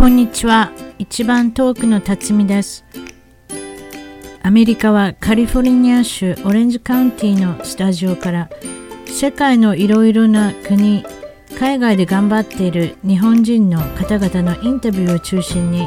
[0.00, 0.72] こんにちは。
[0.98, 2.86] 一番遠くの辰巳です。
[4.42, 8.48] アメリカはカリフォルニア州オレンジカウンティのスタジオから
[9.04, 11.04] 世界のいろいろな国、
[11.58, 15.86] 海外で頑張っている日本人の方々のインタビューを中心に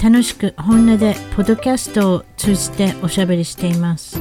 [0.00, 4.20] 楽しく本音でポッドキャストを通じておしゃべりしています。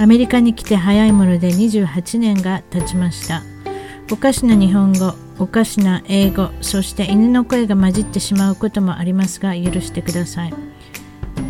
[0.00, 3.42] アメリカに来て早いもので28年が経ちました。
[4.10, 10.54] おかしな日本語、おかしな英語、そして犬の声が混じってしまうこともありますが許してください。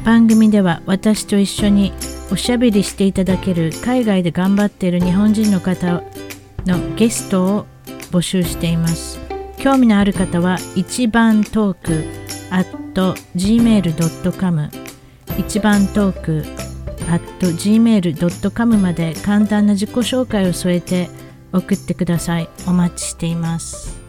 [0.03, 1.93] 番組では私と一緒に
[2.31, 6.03] おしゃべりしていただける海外で頑張っている日本人の方
[6.65, 7.67] のゲストを
[8.11, 9.21] 募集しています。
[9.59, 12.05] 興味のある方は一番トーク
[12.51, 12.71] at
[13.37, 14.71] gmail.com
[15.39, 16.45] 一番トーク
[17.11, 21.11] at gmail.com まで簡単な自己紹介を添えて
[21.53, 22.49] 送ってください。
[22.67, 24.01] お待ちしています。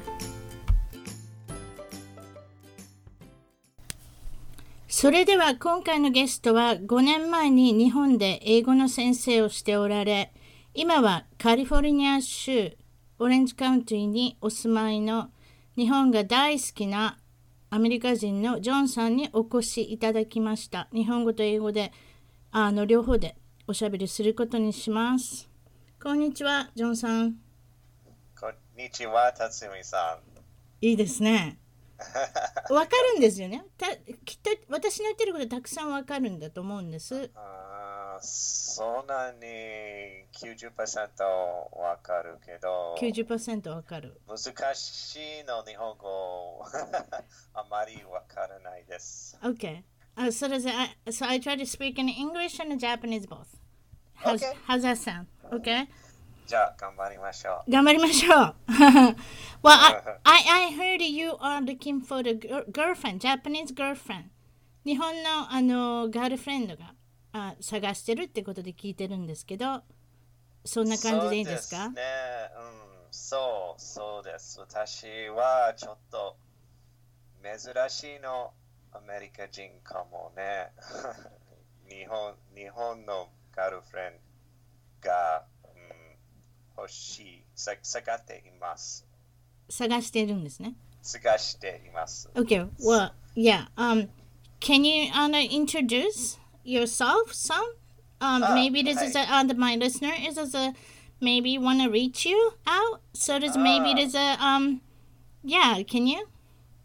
[4.87, 10.31] それでは今回のゲストは5年前に日本で英語の先生をしておられ、
[10.73, 12.77] 今はカリフォルニア州
[13.19, 15.29] オレンジカウンティにお住まいの
[15.75, 17.17] 日本が大好きな
[17.69, 20.87] アメリカ人のジョンさんにお越しいただきました。
[20.93, 21.91] 日本語と英語で
[22.51, 23.35] あの両方で
[23.67, 25.52] おしゃべりすることにします。
[26.03, 27.35] こんにちは、ジョンさん。
[28.37, 30.85] こんにちは、辰巳さん。
[30.85, 31.57] いいですね。
[32.69, 33.63] わかるんですよね。
[33.77, 33.87] た
[34.25, 37.31] きっと私の言ってることたくさんわかるんだと思うんです。
[37.35, 39.39] あーそんなに
[40.33, 44.19] 90%わかるけど、90%わかる。
[44.27, 46.65] 難しいの日本語
[47.55, 49.37] あまりわからないです。
[49.41, 49.83] Okay.
[50.17, 53.62] Uh, so, does it, so I try to speak in English and Japanese both.
[54.23, 54.53] How's, Okay.
[54.67, 55.25] how's that sound?
[55.51, 55.87] Okay.
[56.45, 57.71] じゃあ、頑張りましょう。
[57.71, 58.55] 頑張りましょう。
[59.63, 64.25] well, I, I, I heard you are looking for the gir- girlfriend, Japanese girlfriend.
[64.85, 66.93] 日本のあのガールフレンドが
[67.31, 69.81] あ探してるってことで聞いてるんですけど、
[70.65, 71.85] そんな感じでいいですか？
[71.85, 72.03] そうですね。
[72.57, 72.63] うん、
[73.11, 74.59] そう、そうです。
[74.59, 76.35] 私はちょっと
[77.41, 78.51] 珍しいの
[78.91, 80.71] アメリカ人かもね。
[81.89, 84.12] 日本日本の ガールフレン
[85.02, 87.44] ドが、うん、欲しい。
[87.54, 89.04] さ探っています。
[89.68, 90.74] 探してるんですね。
[91.02, 92.28] 探しています。
[92.34, 93.66] Okay, well, yeah.
[93.76, 94.08] Um,
[94.60, 97.64] can you uh, introduce yourself some?
[98.20, 100.72] Um, Ah, maybe this is a, uh, the, my listener is as a
[101.20, 103.00] maybe want to reach you out.
[103.12, 103.94] So there's maybe Ah.
[103.94, 104.80] there's a um,
[105.44, 105.82] yeah.
[105.84, 106.26] Can you?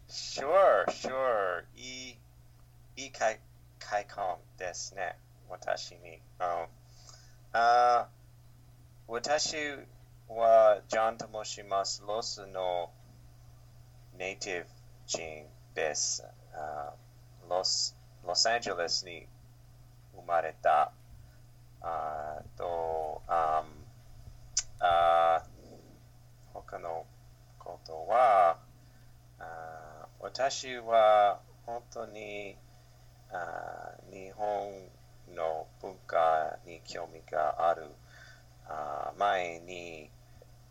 [0.08, 1.64] Sure, sure.
[1.76, 2.18] いい、
[2.96, 3.40] いい開
[3.78, 5.16] 開墾ですね。
[5.49, 6.21] 私に。
[7.51, 8.07] あ
[9.07, 9.55] 私
[10.27, 12.03] はジョンと申します。
[12.07, 12.91] ロスの
[14.17, 14.67] ネイティブ
[15.07, 16.23] 人です。
[16.53, 16.93] あ
[17.49, 19.27] ロスロサンゼルスに
[20.15, 20.91] 生まれた。
[21.81, 23.63] あとあ
[24.79, 25.43] あ
[26.53, 27.05] 他の
[27.57, 28.57] ことは、
[29.39, 32.55] あ私は本当に
[33.31, 34.89] あ日本
[35.35, 37.83] の文化に興味がある。
[38.67, 40.09] あー前に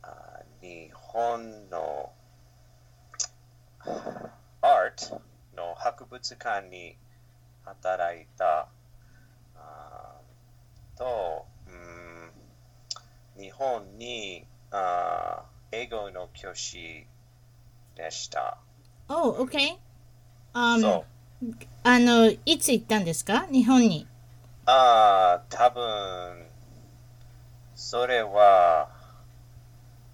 [0.03, 2.13] あー日本の
[4.63, 5.21] アート
[5.57, 6.97] の博物館に
[7.65, 8.69] 働いた
[9.57, 11.45] あーと、
[13.37, 17.05] うん、日本にあー英語の教師
[17.97, 18.59] でした。
[19.09, 19.77] Oh, okay.
[20.55, 21.05] Um, そ
[21.43, 21.55] う。
[21.83, 23.47] あのいつ行ったんですか？
[23.51, 24.07] 日本に。
[24.68, 26.48] ああ、多分
[27.76, 28.90] それは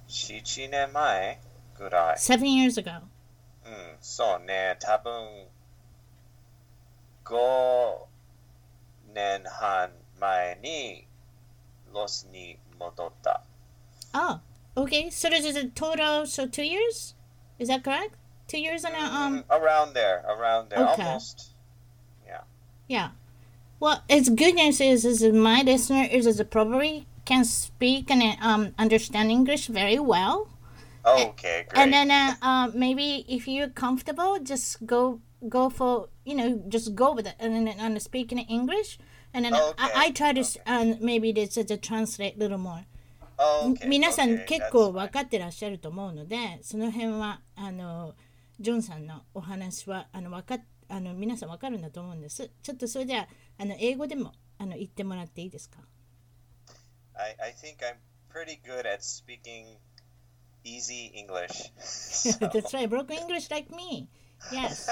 [0.08, 1.40] 7年前
[1.78, 2.18] ぐらい。
[2.18, 3.02] Seven years ago.
[3.66, 5.48] うん、そうね、多分
[7.26, 8.08] 5
[9.14, 11.06] 年半前に
[11.94, 13.44] ロスに戻った。
[14.14, 14.40] Oh,
[14.76, 15.10] okay.
[15.12, 17.16] So there's a total so two years.
[17.60, 18.16] Is that correct?
[18.48, 19.44] Two years and a, um.
[19.44, 21.04] Mm, around there, around there, Okay.
[21.04, 21.51] almost.
[22.88, 23.12] Yeah.
[23.84, 28.74] Well, it's good news is, is my listener is, is probably can speak and um
[28.78, 30.48] understand English very well.
[31.06, 31.81] Okay, great.
[31.81, 36.96] And then uh, uh, maybe if you're comfortable, just go go for you know just
[36.96, 39.00] go with it and then and speak in English.
[39.34, 42.40] And then Okay, I, I try to s um, maybe this is to translate a
[42.40, 42.86] little more.
[43.40, 44.94] okay, 皆さん okay, 結 that's 構 fine.
[44.94, 48.16] 分かってらっしゃると思うのでその辺はあの
[48.60, 53.28] ジョンさんのお話はあの分かっあの皆さん分かるんだと思うんですちょっとそれでは
[53.59, 55.79] あの英語でもあの言ってもらっていいですか
[57.15, 57.97] I, I think I'm
[58.33, 59.77] pretty good at speaking
[60.65, 61.71] easy English.
[61.79, 64.09] So- That's right broken English like me
[64.53, 64.89] Yes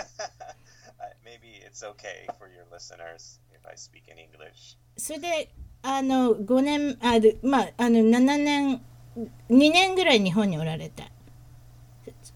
[1.73, 4.77] it's okay for your listeners if I speak in English.
[4.99, 5.49] それで
[5.83, 8.83] あの5年あでまああの7年
[9.17, 11.05] 2年ぐらい日本におられた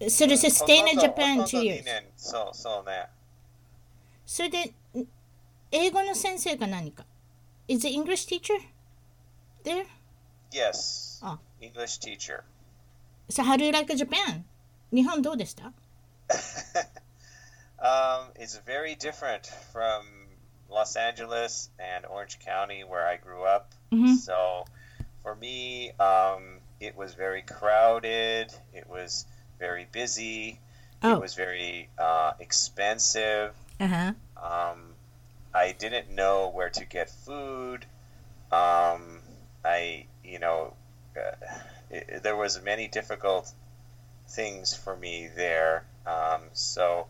[0.09, 1.83] それで stay in Japan 2 years
[2.17, 3.07] そうそうね。
[4.25, 4.73] それでん
[5.70, 7.04] 英語の先生か何か
[7.68, 8.54] Is the English teacher
[9.64, 9.86] there?
[10.50, 11.20] Yes.
[11.22, 11.38] Ah.
[11.60, 12.44] English teacher.
[13.30, 14.44] So how do you like Japan?
[14.92, 15.72] 日本どうでした
[17.78, 20.04] Um, it's very different from
[20.70, 23.70] Los Angeles and Orange County where I grew up.
[23.90, 24.16] Mhm.
[24.18, 24.66] So
[25.24, 28.52] for me, um, it was very crowded.
[28.72, 29.26] It was
[29.58, 30.60] very busy.
[31.02, 31.14] Oh.
[31.16, 33.52] It was very uh, expensive.
[33.80, 34.85] あは Um,
[35.57, 37.85] I didn't know where to get food.
[38.51, 39.21] Um,
[39.65, 40.73] I, you know,
[41.17, 41.35] uh,
[41.89, 43.51] it, there was many difficult
[44.29, 45.83] things for me there.
[46.05, 47.07] Um, so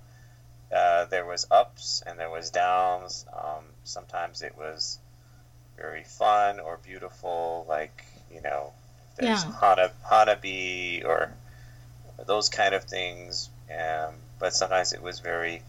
[0.74, 3.26] uh, there was ups and there was downs.
[3.34, 5.00] Um, sometimes it was
[5.78, 8.74] very fun or beautiful, like you know,
[9.18, 9.52] there's Yeah.
[9.62, 11.32] Hana, Hanabi or
[12.26, 13.50] those kind of things.
[13.72, 15.62] Um, but sometimes it was very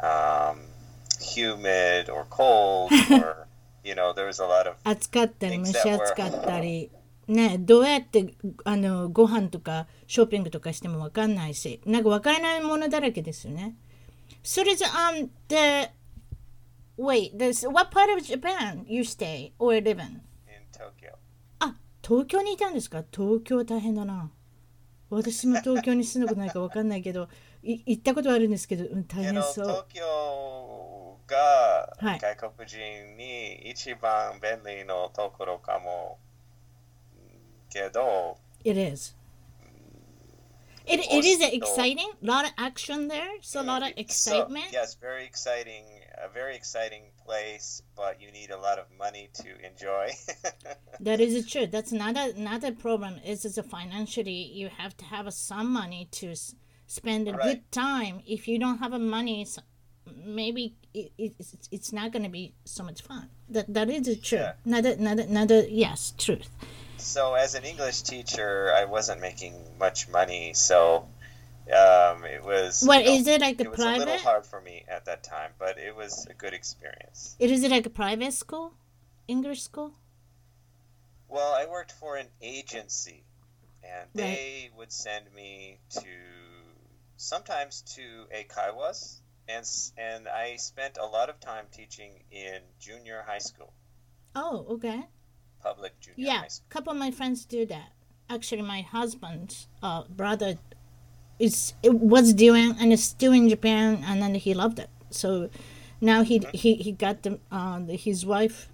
[0.00, 0.60] um,
[1.22, 3.46] humid or cold, or
[3.84, 6.90] you know, there was a lot of 暑かったり蒸し暑かったり
[7.28, 8.34] ねどうやって
[8.64, 13.76] あのご飯とかショッピングとかしてもわかんないしなんかわからないものだらけですよね。
[14.42, 15.90] それじゃ um the
[16.98, 20.00] wait this what part of Japan you stay or live in?
[20.00, 20.20] in
[20.72, 21.14] Tokyo.
[21.60, 23.04] あ東京にいたんですか？
[23.10, 24.30] 東京大変だな。
[25.10, 27.28] 私も東京に住んだことないかわかんないけど
[27.62, 29.66] い行ったことはあるんですけど、うん、大変そう。
[29.66, 30.91] Tokyo
[31.31, 36.17] がはい外国人に一番便利のところかも
[37.69, 39.13] けど、 It is.
[40.89, 42.09] It, it is exciting.
[42.23, 43.27] A lot of action there.
[43.41, 44.67] So a lot of So, excitement.
[44.71, 45.83] yes, very exciting,
[46.23, 50.11] a very exciting place, but you need a lot of money to enjoy.
[51.01, 51.67] That is true.
[51.67, 53.19] That's another another problem.
[53.25, 56.55] Is is financially you have to have some money to s-
[56.87, 57.71] spend a good Right.
[57.71, 58.21] time.
[58.25, 59.59] If you don't have a money, s-
[60.24, 63.28] maybe it, it, it's, it's not going to be so much fun.
[63.48, 64.38] That that is true.
[64.38, 64.52] Yeah.
[64.64, 66.48] Another another another yes, truth.
[66.96, 71.06] so, as an English teacher, I wasn't making much money, so
[71.68, 72.82] um, it was.
[72.82, 75.04] What you know, is it like a it was a little hard for me at
[75.06, 77.36] that time, but it was a good experience.
[77.38, 78.74] It is it like a private school,
[79.28, 79.92] English school?
[81.28, 83.24] Well, I worked for an agency,
[83.82, 86.06] and they would send me to
[87.16, 88.02] sometimes to
[88.36, 89.66] Eikaiwas, and
[89.96, 93.72] and I spent a lot of time teaching in junior high school,
[94.34, 95.02] Oh, okay.
[95.62, 96.66] public junior Yeah, high school.
[96.70, 97.92] A couple of my friends do that.
[98.30, 100.58] Actually, my husband's uh, brother
[101.38, 104.90] is it was doing and is still in Japan, and then he loved it.
[105.10, 105.50] So
[106.00, 108.68] now he he, he got the, uh, the his wife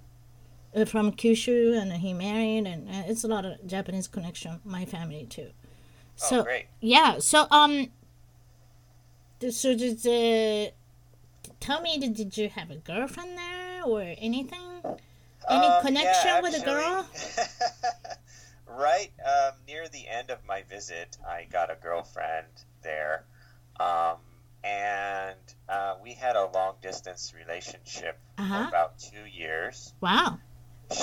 [0.75, 4.61] uh, from Kyushu, and he married, and uh, it's a lot of Japanese connection.
[4.65, 5.51] My family too.
[6.17, 6.67] So oh, great!
[6.81, 7.89] yeah, so um,
[9.51, 10.71] so did uh,
[11.61, 14.59] tell me, did, did you have a girlfriend there or anything?
[15.49, 17.07] Any Um, connection yeah, with a girl?
[18.67, 22.47] right um, near the end of my visit, I got a girlfriend
[22.83, 23.25] there,
[23.81, 24.19] um,
[24.63, 25.39] and
[25.69, 28.63] uh, we had a long distance relationship Uh-huh.
[28.65, 29.93] for about two years.
[30.01, 30.39] Wow,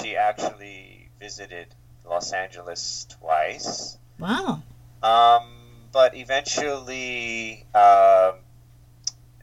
[0.02, 1.68] She actually visited
[2.06, 4.62] Los Angeles twice, wow.
[5.02, 5.50] um,
[5.96, 8.34] but eventually, um,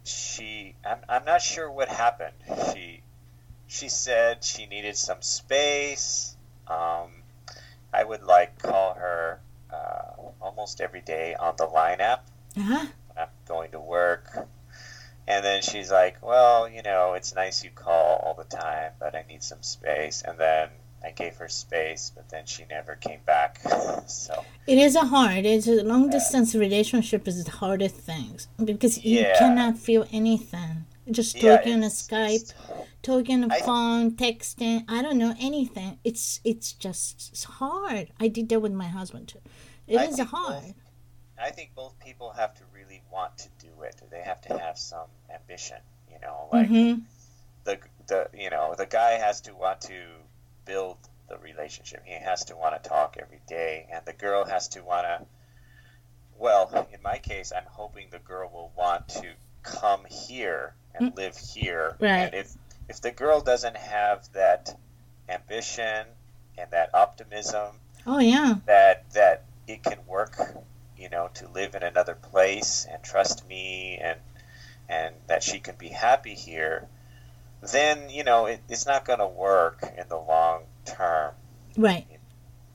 [0.04, 2.34] she I'm, I'm not sure what happened.
[2.74, 3.00] She
[3.68, 6.36] she said she needed some space.
[6.68, 7.08] Um,
[7.90, 9.40] I would like call her
[9.72, 12.26] uh, almost every day on the line app
[12.58, 12.86] Uh-huh.
[13.16, 14.46] I'm going to work.
[15.26, 19.14] And then she's like, "Well, you know, it's nice you call all the time, but
[19.14, 20.68] I need some space." And then
[21.02, 23.60] I gave her space, but then she never came back.
[24.06, 25.44] so It is a hard.
[25.44, 29.38] It's a long distance relationship is the hardest things because you Yeah.
[29.38, 30.86] cannot feel anything.
[31.10, 32.52] Just yeah, talking on it's- Skype,
[33.02, 34.84] talking on I- phone, texting.
[34.88, 35.98] I don't know anything.
[36.04, 38.12] It's it's just it's hard.
[38.20, 39.40] I did that with my husband too.
[39.88, 40.62] It I is hard.
[40.62, 40.74] both-
[41.38, 44.00] I think both people have to really want to do it.
[44.10, 45.78] They have to have some ambition.
[46.08, 46.94] You know, like hmm
[47.64, 50.00] the the you know the guy has to want to
[50.64, 50.98] build
[51.32, 52.02] the relationship.
[52.04, 55.26] He has to want to talk every day, and the girl has to want to.
[56.38, 61.16] Well, in my case, I'm hoping the girl will want to come here and mm.
[61.16, 61.96] live here.
[62.00, 62.10] Right.
[62.10, 62.52] And if
[62.88, 64.78] if the girl doesn't have that
[65.28, 66.06] ambition
[66.58, 68.56] and that optimism Oh yeah.
[68.66, 70.36] that that it can work,
[70.98, 74.18] you know, to live in another place and trust me and
[74.88, 76.88] and that she can be happy here,
[77.62, 81.34] then you know it, it's not going to work in the long term.
[81.76, 82.06] Right.
[82.10, 82.20] It,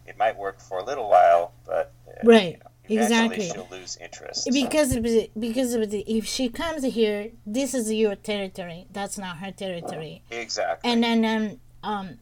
[0.07, 2.59] it might work for a little while, but uh, Right.
[2.87, 3.49] you know, Exactly.
[3.49, 4.49] she'll lose interest.
[4.51, 8.87] Because the, because of the, if she comes here, this is your territory.
[8.91, 10.23] That's not her territory.
[10.31, 10.89] exactly.
[10.91, 12.17] And then um um,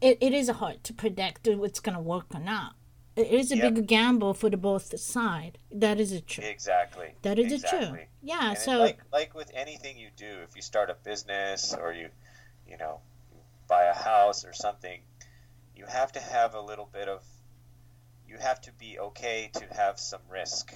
[0.00, 2.74] it, it is hard to predict what's gonna work or not.
[3.16, 3.74] It is a Yep.
[3.74, 5.58] big gamble for the both side.
[5.70, 6.44] That is a true.
[6.44, 7.08] exactly.
[7.22, 7.98] That is a true.
[8.22, 8.50] Yeah.
[8.50, 12.08] And So like like with anything you do, if you start a business or you,
[12.66, 13.00] you know,
[13.70, 15.00] buy a house or something,
[15.76, 17.22] you have to have a little bit of,
[18.28, 20.74] you have to be okay to have some risk,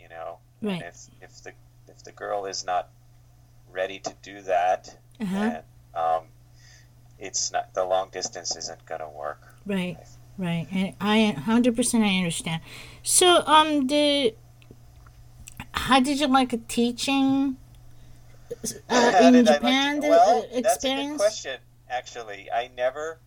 [0.00, 0.38] you know.
[0.62, 0.82] right.
[0.82, 1.52] And if if the
[1.92, 2.90] if the girl is not
[3.72, 4.82] ready to do that,
[5.20, 5.36] Uh-huh.
[5.50, 5.62] then
[5.94, 6.22] um,
[7.18, 9.40] it's not the long distance isn't gonna work.
[9.66, 9.96] Right,
[10.38, 12.62] right, and I hundred percent I understand.
[13.02, 14.34] So, um, the
[15.72, 17.56] how did you like teaching
[18.90, 19.94] uh, in like Japan?
[19.96, 21.58] to- the well, uh, that's a good question.
[21.90, 23.18] Actually, I never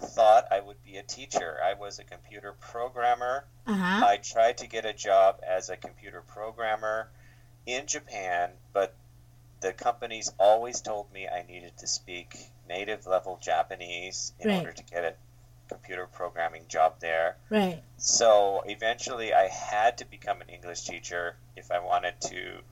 [0.00, 1.58] thought I would be a teacher.
[1.62, 3.44] I was a computer programmer.
[3.66, 4.06] Uh huh.
[4.06, 7.08] I tried to get a job as a computer programmer
[7.66, 8.94] in Japan, but
[9.60, 12.36] the companies always told me I needed to speak
[12.68, 14.58] native level Japanese in Right.
[14.60, 15.14] order to get a
[15.68, 17.36] computer programming job there.
[17.50, 17.82] Right.
[17.96, 22.62] So eventually, I had to become an English teacher if I wanted to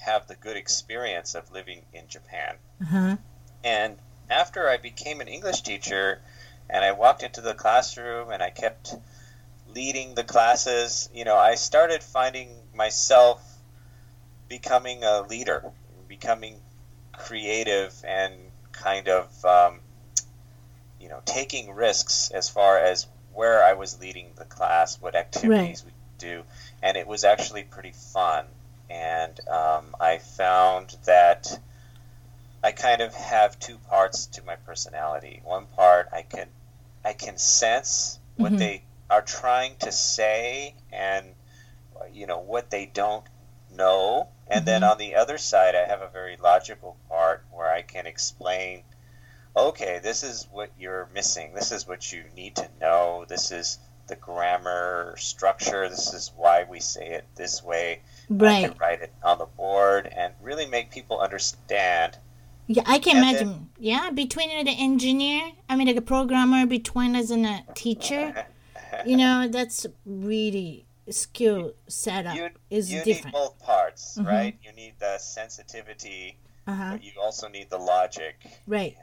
[0.00, 2.56] have the good experience of living in Japan.
[2.80, 3.16] Uh huh.
[3.64, 3.98] And
[4.30, 6.20] after I became an English teacher
[6.68, 8.94] and I walked into the classroom and I kept
[9.74, 13.42] leading the classes, you know, I started finding myself
[14.48, 15.64] becoming a leader,
[16.08, 16.56] becoming
[17.12, 18.34] creative and
[18.72, 19.80] kind of, um,
[21.00, 25.84] you know, taking risks as far as where I was leading the class, what activities
[25.84, 26.42] we do.
[26.82, 28.46] And it was actually pretty fun.
[28.90, 31.58] And um, I found that
[32.62, 35.40] I kind of have two parts to my personality.
[35.44, 36.48] One part I can
[37.04, 38.58] I can sense what Mhm.
[38.58, 41.34] they are trying to say and
[42.12, 43.26] you know what they don't
[43.70, 44.30] know.
[44.48, 44.84] And then Mhm.
[44.84, 48.84] on the other side I have a very logical part where I can explain
[49.56, 51.52] okay, this is what you're missing.
[51.54, 53.24] This is what you need to know.
[53.28, 55.88] This is the grammar structure.
[55.88, 58.02] This is why we say it this way.
[58.40, 62.18] I can write it on the board and really make people understand
[62.68, 63.70] Yeah, I can imagine.
[63.78, 68.34] yeah, between the engineer, I mean, like a programmer, between as and a teacher,
[69.06, 73.32] you know, that's really skill setup you, is you need different.
[73.34, 74.26] both parts, Mhm.
[74.26, 74.58] right?
[74.62, 76.90] You need the sensitivity, Uh huh.
[76.92, 78.36] but you also need the logic.
[78.66, 78.96] Right.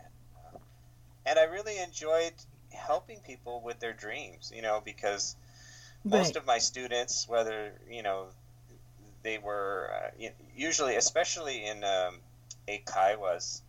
[1.25, 2.33] And I really enjoyed
[2.71, 5.35] helping people with their dreams, you know, because
[6.03, 6.35] most Right.
[6.35, 8.27] of my students, whether, you know,
[9.23, 12.19] they were uh, usually, especially in um,
[12.67, 13.61] Eikaiwas,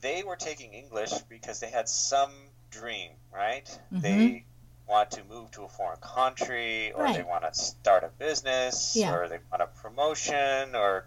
[0.00, 2.32] they were taking English because they had some
[2.70, 3.66] dream, right?
[3.92, 4.02] Mhm.
[4.02, 4.44] They
[4.88, 9.14] want to move to a foreign country, or they want to start a business, Yeah.
[9.14, 11.06] or they want a promotion, or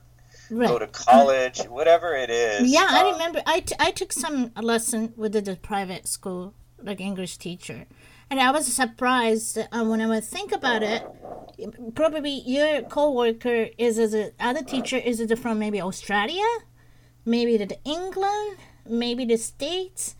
[0.49, 0.67] Right.
[0.69, 2.71] go to college, whatever it is.
[2.71, 3.41] Yeah, I um, remember.
[3.45, 7.85] I, t- I took some lesson with the, private school, like English teacher,
[8.29, 11.03] and I was surprised uh, when I would think about it.
[11.95, 16.43] Probably your coworker is is a other teacher is it from maybe Australia,
[17.25, 20.15] maybe the England, maybe the States,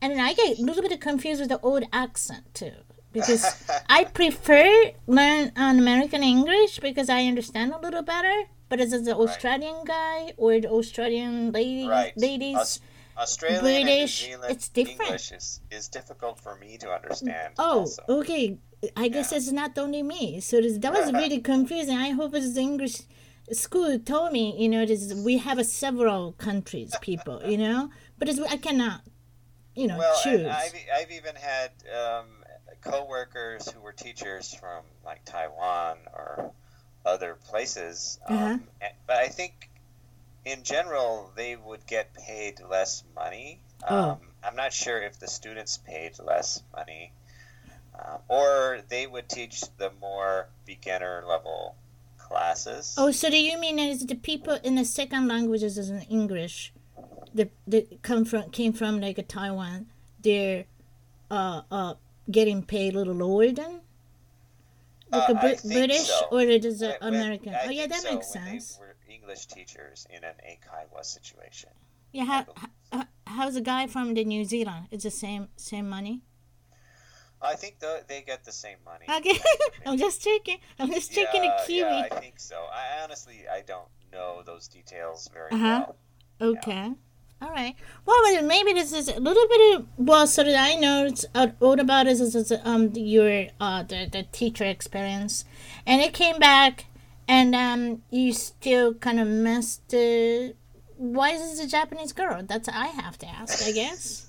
[0.00, 2.72] and then I get a little bit confused with the old accent too.
[3.12, 3.44] Because
[3.88, 8.44] I prefer learn an American English because I understand a little better.
[8.68, 12.12] But as the Australian guy or the Australian lady, Right.
[12.16, 12.80] ladies, Aus-
[13.16, 15.00] Australian British, Zealand it's different.
[15.02, 17.54] English is, is difficult for me to understand.
[17.58, 18.02] oh, also.
[18.08, 18.58] okay.
[18.96, 19.38] I guess Yeah.
[19.38, 20.40] it's not only me.
[20.40, 21.96] So this, that was really confusing.
[21.96, 23.02] I hope it's English
[23.52, 28.28] school told me, you know, this, we have a several countries, people, you know, but
[28.28, 29.02] it's, I cannot,
[29.74, 30.46] you know, well, choose.
[30.46, 32.26] I've, I've even had um,
[32.80, 36.52] coworkers who were teachers from like Taiwan or
[37.04, 38.18] other places.
[38.26, 38.58] Um, Uh-huh.
[38.80, 39.70] and- but I think
[40.44, 43.60] in general they would get paid less money.
[43.86, 44.18] Um, Oh.
[44.42, 47.12] I'm not sure if the students paid less money.
[47.98, 51.74] Uh, or they would teach the more beginner level
[52.28, 52.94] classes.
[52.98, 56.72] Oh, so do you mean is the people in the second languages as in English,
[57.38, 59.86] that that come from came from like a Taiwan,
[60.22, 60.64] they're
[61.30, 61.94] uh uh
[62.38, 63.72] getting paid a little lower than
[65.12, 66.28] like Uh, a think British so.
[66.32, 67.52] or it is a When- when- American?
[67.54, 68.64] I oh yeah, that so, makes when sense.
[68.76, 71.70] They were English teachers in an Eikaiwa situation.
[72.12, 72.40] Yeah, how,
[72.92, 74.86] how, how's the guy from the New Zealand?
[74.90, 76.22] It's the same same money.
[77.42, 79.04] I think the, they get the same money.
[79.18, 79.38] Okay,
[79.86, 80.58] I'm just checking.
[80.78, 81.78] I'm just checking yeah, the Kiwi.
[81.80, 82.56] Yeah, I think so.
[82.72, 85.86] I honestly I don't know those details very Uh-huh.
[86.40, 86.50] well.
[86.52, 86.92] Okay.
[87.42, 87.76] All right.
[88.06, 91.48] Well, maybe this is a little bit of well, so that I know it's, uh,
[91.60, 95.44] all about is, is, is um your uh the, the teacher experience,
[95.86, 96.86] and it came back,
[97.28, 100.54] and um you still kind of missed the.
[100.96, 102.42] Why is this a Japanese girl?
[102.42, 104.25] That's I have to ask, I guess.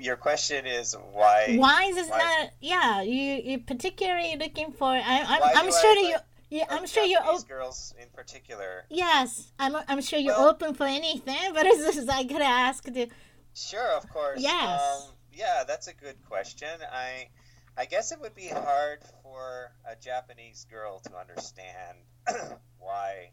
[0.00, 1.56] Your question is why?
[1.56, 2.50] Why is this why- not?
[2.60, 4.88] Yeah, you you particularly looking for.
[4.88, 6.12] I, I'm I'm sure I you.
[6.12, 7.20] like- Yeah, I'm sure you're.
[7.20, 8.84] Japanese Op- girls in particular.
[8.90, 9.76] yes, I'm.
[9.88, 13.08] I'm sure you're Well- open for anything, but it's just I gotta ask the.
[13.54, 14.40] Sure, of course.
[14.40, 14.80] Yes.
[14.80, 16.68] Um, yeah, that's a good question.
[16.90, 17.28] I,
[17.76, 21.98] I guess it would be hard for a Japanese girl to understand
[22.78, 23.30] why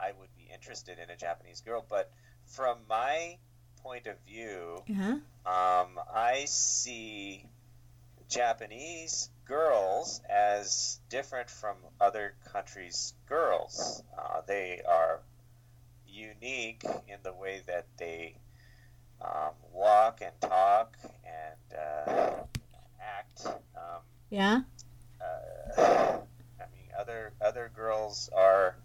[0.00, 2.10] I would be interested in a Japanese girl, but
[2.46, 3.38] from my
[3.82, 5.16] point of view, Uh-huh.
[5.46, 7.44] um, I see
[8.28, 14.02] Japanese girls as different from other countries' girls.
[14.16, 15.20] Uh, they are
[16.06, 18.34] unique in the way that they
[19.20, 22.44] um, walk and talk and uh,
[23.00, 23.46] act.
[23.46, 24.62] Um, Yeah.
[25.20, 25.82] uh,
[26.60, 28.76] I mean, other other girls are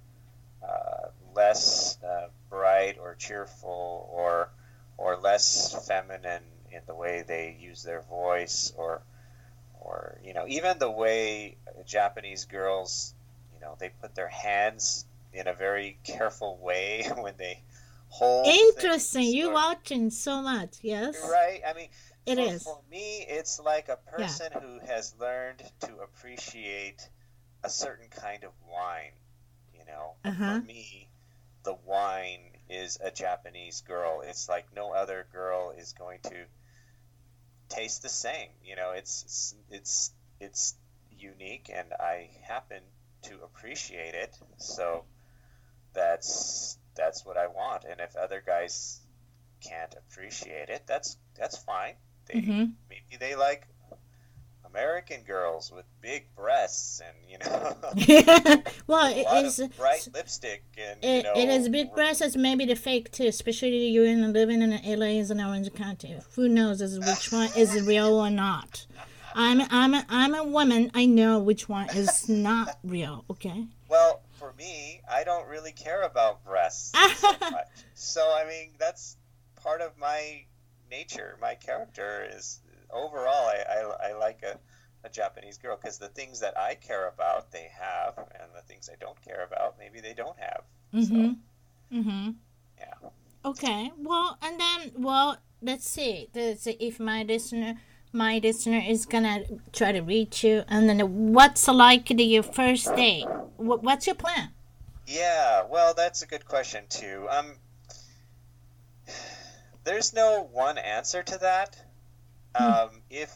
[0.64, 4.50] uh, less uh, bright or cheerful or
[4.98, 9.02] or less feminine in the way they use their voice or
[9.82, 13.14] or you know even the way Japanese girls
[13.54, 17.62] you know they put their hands in a very careful way when they
[18.10, 19.28] hold Interesting.
[19.34, 21.16] You watching so much, yes?
[21.28, 21.90] right I mean
[22.26, 22.64] It for, is.
[22.64, 27.10] For me, it's like a person who has learned to appreciate
[27.64, 29.14] a certain kind of wine.
[29.74, 30.60] You know, Uh-huh.
[30.60, 31.10] for me,
[31.64, 34.22] the wine is a Japanese girl.
[34.26, 36.46] It's like no other girl is going to
[37.70, 38.50] taste the same.
[38.64, 40.76] You know, it's it's it's,
[41.20, 42.82] unique, and I happen
[43.24, 44.38] to appreciate it.
[44.58, 45.04] So
[45.94, 47.86] that's that's what I want.
[47.90, 49.02] And if other guys
[49.62, 51.96] can't appreciate it, that's that's fine.
[52.28, 53.68] They hmm maybe they like
[54.78, 57.76] American girls with big breasts and you know
[58.88, 62.64] well, it is bright lipstick and you It, know it is big breasts as maybe
[62.66, 66.16] the fake too, especially you in living in LA is in Orange County.
[66.36, 68.86] Who knows is which one is real or not?
[69.34, 70.92] I'm I'm a, I'm a woman.
[70.94, 73.26] I know which one is not real.
[73.32, 73.66] Okay.
[73.90, 77.68] Well, for me, I don't really care about breasts so much.
[77.96, 79.18] So I mean, that's
[79.56, 80.46] part of my
[80.92, 81.36] nature.
[81.42, 82.60] My character is
[82.92, 83.48] overall.
[83.48, 84.58] I I, I like a,
[85.06, 88.90] a Japanese girl because the things that I care about, they have, and the things
[88.92, 90.64] I don't care about, maybe they don't have.
[90.94, 92.00] Mm-hmm.
[92.00, 92.30] Mm-hmm.
[92.80, 93.10] Yeah.
[93.46, 93.92] Okay.
[93.98, 96.30] Well, and then well, let's see.
[96.34, 97.76] Let's see if my listener,
[98.12, 102.96] my listener is gonna try to reach you, and then what's like the, your first
[102.96, 103.22] day?
[103.58, 104.52] What, what's your plan?
[105.08, 107.28] Yeah, well, that's a good question too.
[107.30, 107.54] Um,
[109.86, 111.78] there's no one answer to that.
[112.56, 113.32] Um, if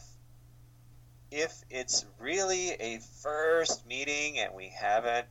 [1.30, 5.26] if it's really a first meeting and we haven't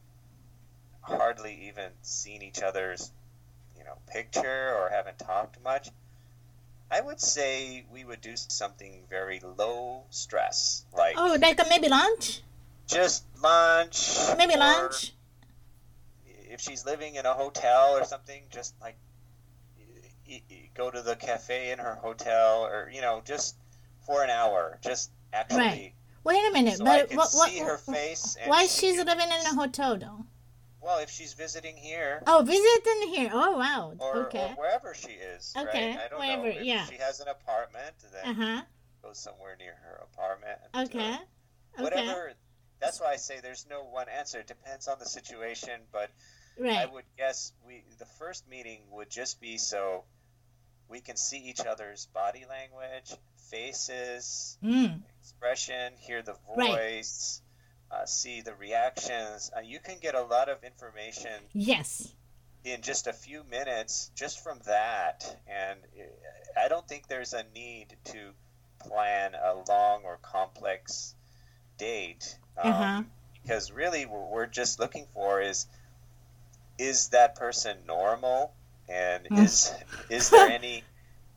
[1.01, 3.11] hardly even seen each other's,
[3.77, 5.89] you know, picture or haven't talked much,
[6.89, 11.87] I would say we would do something very low stress, like Oh, like a maybe
[11.87, 12.41] lunch?
[12.87, 15.13] just lunch, Maybe lunch.
[16.49, 18.97] if she's living in a hotel or something, just like
[20.73, 23.55] go to the cafe in her hotel, or you know, just
[24.11, 25.93] for an hour, just actually, Right.
[26.23, 28.37] Wait a minute, so but what, what, see her face.
[28.45, 30.25] Why she she's living in a hotel though?
[30.81, 32.21] Well, if she's visiting here.
[32.27, 33.29] Oh, visiting here.
[33.33, 33.93] Oh, wow.
[33.99, 34.49] Or, okay.
[34.57, 35.99] or wherever she is, Okay, right?
[36.05, 36.59] I don't wherever, know.
[36.59, 36.85] If yeah.
[36.85, 38.61] she has an apartment, then Uh huh.
[39.03, 40.59] go somewhere near her apartment.
[40.73, 41.09] and, uh, Okay.
[41.75, 41.83] Okay.
[41.83, 42.33] Whatever.
[42.79, 44.39] That's why I say there's no one answer.
[44.39, 46.09] It depends on the situation, but
[46.63, 50.03] I would guess we the first meeting would just be so
[50.89, 53.13] we can see each other's body language,
[53.51, 55.01] faces, Mm.
[55.21, 56.81] expression, hear the Right.
[56.81, 57.41] voice,
[57.91, 59.51] uh, see the reactions.
[59.55, 62.13] Uh, you can get a lot of information Yes.
[62.63, 67.43] in just a few minutes just from that, and uh, I don't think there's a
[67.55, 68.33] need to
[68.79, 71.15] plan a long or complex
[71.77, 72.37] date.
[72.57, 73.03] Um, Uh-huh.
[73.43, 75.67] Because really, what we're just looking for is
[76.77, 78.53] is that person normal,
[78.89, 79.47] and Mm.
[79.47, 79.71] is
[80.09, 80.85] is there any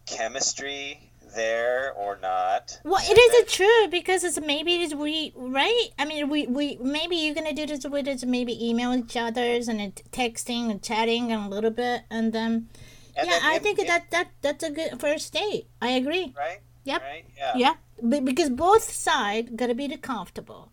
[0.07, 2.81] chemistry there or not?
[2.85, 5.89] Well, it isn't true because it's maybe it's we right.
[5.99, 9.69] I mean, we we maybe you're gonna do this with us maybe email each others
[9.69, 9.81] and
[10.13, 12.69] texting and chatting and a little bit and then
[13.17, 15.67] and yeah, then I think that that that's a good first date.
[15.81, 16.35] I agree.
[16.37, 16.61] right.
[16.85, 17.03] Yep.
[17.03, 17.25] Right.
[17.37, 17.53] Yeah.
[17.57, 17.75] Yeah,
[18.09, 20.71] Be- because both sides gotta be the comfortable.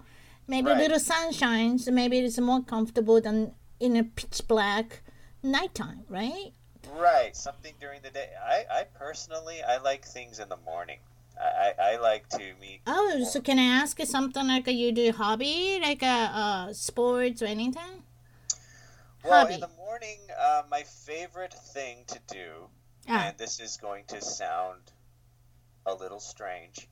[0.47, 5.02] Maybe a little sunshine, so maybe it's more comfortable than in a pitch black
[5.41, 6.52] nighttime, right?
[6.98, 8.30] Right, something during the day.
[8.44, 11.00] I, I personally, I like things in the morning.
[11.40, 12.82] I, I, I like to meet.
[12.86, 16.74] Oh, so can I ask you something like a, you do hobby, like a uh,
[16.74, 18.04] sports or anything?
[19.24, 19.56] Well, hobby.
[19.56, 22.68] in the morning, uh, my favorite thing to do,
[23.08, 24.82] Ah, and this is going to sound
[25.86, 26.88] a little strange.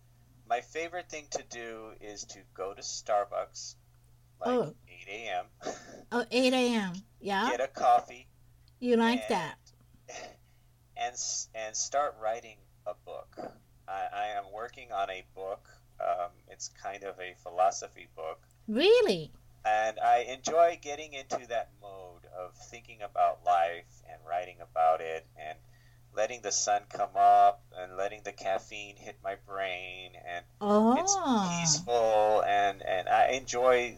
[0.47, 3.75] My favorite thing to do is to go to Starbucks,
[4.39, 4.73] like Oh.
[4.87, 5.45] 8 a.m.,
[6.11, 6.93] oh, 8 a.m.
[7.19, 8.27] Yeah, get a coffee,
[8.79, 9.58] you like that?
[10.97, 11.15] And
[11.55, 13.37] and start writing a book.
[13.87, 15.65] I, I am working on a book.
[15.99, 19.31] Um, it's kind of a philosophy book, Really?
[19.65, 25.25] and I enjoy getting into that mode of thinking about life and writing about it
[25.37, 25.57] and
[26.15, 30.45] letting the sun come up and letting the caffeine hit my brain and
[30.97, 33.95] it's Oh, peaceful and and I enjoy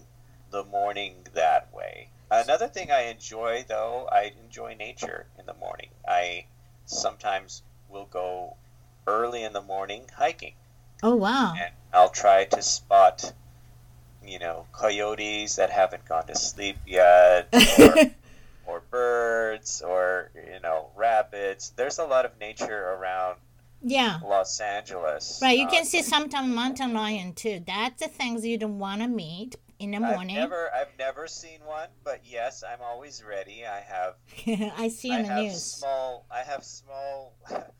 [0.51, 2.10] the morning that way.
[2.31, 5.89] Another thing I enjoy though, I enjoy nature in the morning.
[6.07, 6.45] I
[6.85, 8.55] sometimes will go
[9.07, 10.53] early in the morning hiking
[11.03, 11.53] oh wow.
[11.59, 13.33] and I'll try to spot
[14.25, 17.47] you know coyotes that haven't gone to sleep yet
[17.79, 17.95] or,
[18.67, 21.69] or birds or you know rabbits.
[21.69, 23.37] There's a lot of nature around
[23.83, 24.19] yeah.
[24.23, 25.39] Los Angeles.
[25.41, 27.63] Right, you Uh, can see sometimes mountain lion too.
[27.65, 30.37] That's the things you don't want to meet in the morning.
[30.37, 33.63] I've never, I've never seen one, but yes, I'm always ready.
[33.65, 34.15] I have,
[34.77, 35.61] I see in the have news.
[35.63, 37.33] small, I have small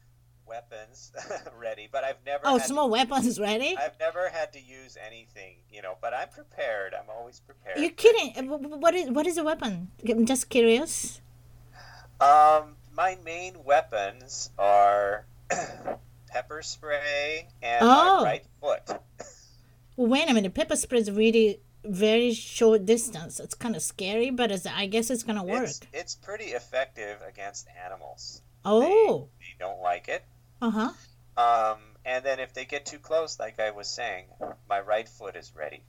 [0.47, 1.11] weapons
[1.59, 2.41] ready, but I've never.
[2.45, 3.75] Oh, had small To, weapons ready?
[3.77, 5.95] I've never had to use anything, you know.
[6.01, 6.93] But I'm prepared.
[6.93, 7.79] I'm always prepared.
[7.79, 8.33] You're kidding?
[8.47, 9.91] Wh- wh- What is what is a weapon?
[10.07, 11.21] I'm just curious.
[12.19, 15.25] Um, my main weapons are
[16.27, 18.17] pepper spray and Oh.
[18.19, 18.99] my right foot.
[19.97, 20.53] Wait a minute.
[20.53, 23.39] Pepper spray is really very short distance.
[23.39, 25.63] It's kind of scary, but it's, I guess it's gonna work.
[25.63, 28.41] It's, it's pretty effective against animals.
[28.63, 30.23] Oh, They don't like it.
[30.61, 30.91] uh huh.
[31.37, 34.25] Um, and then if they get too close, like I was saying,
[34.69, 35.81] my right foot is ready,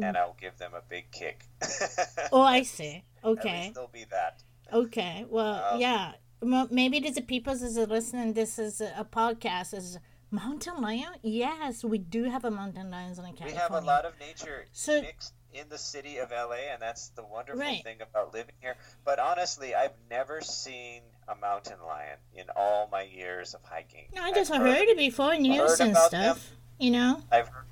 [0.00, 1.44] and I'll give them a big kick.
[2.32, 3.04] Oh, I see.
[3.22, 3.70] Okay.
[3.74, 4.42] there'll be that.
[4.72, 5.24] Okay.
[5.28, 6.12] Well, Um, yeah.
[6.42, 8.32] Maybe there's a people that's listening.
[8.34, 9.72] This is a a podcast.
[9.74, 9.98] Is
[10.34, 11.12] mountain lion?
[11.22, 13.46] Yes, we do have a mountain lions in a cat.
[13.48, 17.08] We have a lot of nature So- mixed in the city of LA, and that's
[17.10, 17.82] the wonderful Right.
[17.84, 18.76] thing about living here.
[19.04, 24.08] But honestly, I've never seen a mountain lion in all my years of hiking.
[24.12, 26.50] No, I just I've heard it before, news and stuff.
[26.78, 27.22] You know.
[27.30, 27.66] I've heard.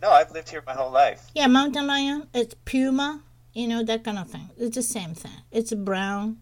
[0.00, 1.30] No, I've lived here my whole life.
[1.34, 2.28] Yeah, mountain lion.
[2.34, 3.22] It's puma.
[3.52, 4.48] You know that kind of thing.
[4.56, 5.42] It's the same thing.
[5.50, 6.40] It's a brown.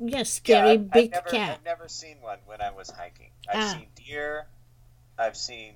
[0.00, 1.58] Yeah, scary I've, big I've never, cat.
[1.58, 3.32] I've never seen one when I was hiking.
[3.48, 3.72] I've Ah.
[3.72, 4.46] seen deer.
[5.18, 5.74] I've seen,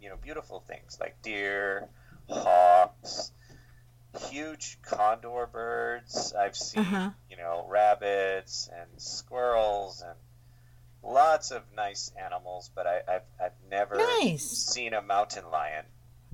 [0.00, 1.88] you know, beautiful things like deer,
[2.28, 3.32] hawks,
[4.30, 6.32] huge condor birds.
[6.38, 7.10] I've seen, Uh-huh.
[7.30, 10.16] you know, rabbits and squirrels and
[11.02, 12.70] lots of nice animals.
[12.74, 14.42] But I, I've, I've never Nice.
[14.44, 15.84] seen a mountain lion.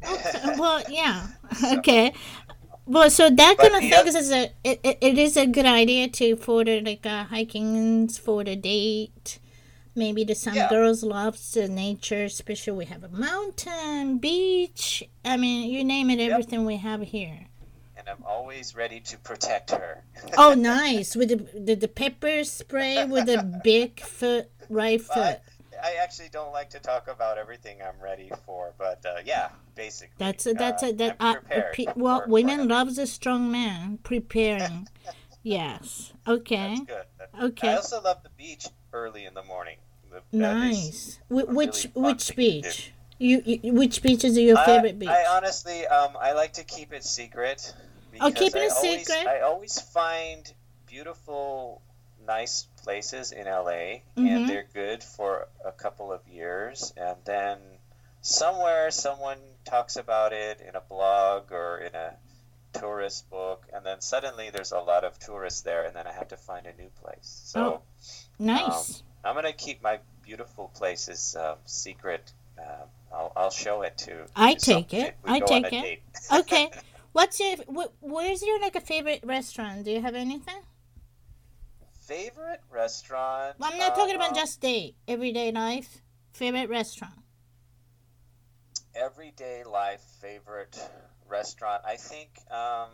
[0.58, 1.26] Well, yeah.
[1.74, 2.12] Okay.
[2.86, 6.08] Well, so that kind of the thing is a it, it, is a good idea
[6.08, 9.38] to for the like uh, hiking for the date.
[9.94, 10.68] Maybe the some Yeah.
[10.68, 15.02] girls loves the nature, especially we have a mountain, beach.
[15.24, 17.46] I mean, you name it, everything we have here.
[17.96, 20.02] and I'm always ready to protect her.
[20.38, 25.40] Oh, nice with the the, the pepper spray with a big foot, right I, foot.
[25.82, 30.14] I actually don't like to talk about everything I'm ready for, but uh, yeah, basically.
[30.18, 31.34] That's a, that's uh, a, that uh,
[31.96, 34.88] well, women loves a strong man preparing.
[35.42, 36.12] yes.
[36.26, 36.76] Okay.
[36.86, 37.44] That's good.
[37.48, 37.68] Okay.
[37.72, 39.76] I also love the beach early in the morning.
[40.10, 41.20] The, Nice.
[41.28, 42.92] Wh- which really which beach?
[43.18, 45.08] You, you which beaches are your I- favorite beach?
[45.08, 47.74] I honestly, um, I like to keep it secret.
[48.20, 49.26] Oh, because keep it I a always, secret?
[49.28, 50.52] I always find
[50.86, 51.80] beautiful,
[52.26, 54.28] nice places in LA, Mhm.
[54.28, 57.58] and they're good for a couple of years, and then
[58.20, 62.16] somewhere someone talks about it in a blog or in a
[62.72, 66.28] tourist book, and then suddenly there's a lot of tourists there, and then I have
[66.28, 67.42] to find a new place.
[67.44, 67.60] So.
[67.64, 67.82] Oh.
[68.40, 69.02] Nice.
[69.24, 72.32] I'm gonna keep my beautiful places um, secret.
[72.58, 74.26] Um, I'll, I'll show it to.
[74.34, 75.16] I to take it.
[75.24, 76.02] I take it.
[76.32, 76.70] okay.
[77.12, 79.84] What's your wh- where's your like a favorite restaurant?
[79.84, 80.62] Do you have anything?
[82.06, 83.56] Favorite restaurant?
[83.58, 86.02] Well, I'm not talking about um, just date, everyday life.
[86.32, 87.14] Favorite restaurant.
[88.94, 90.02] everyday life.
[90.20, 90.78] Favorite
[91.28, 91.82] restaurant?
[91.86, 92.90] I think um,